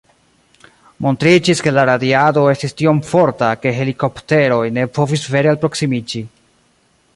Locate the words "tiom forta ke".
2.79-3.75